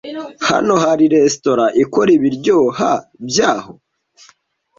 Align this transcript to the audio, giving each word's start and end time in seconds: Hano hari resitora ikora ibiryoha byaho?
Hano 0.49 0.73
hari 0.83 1.03
resitora 1.15 1.65
ikora 1.83 2.09
ibiryoha 2.17 2.89
byaho? 3.27 3.71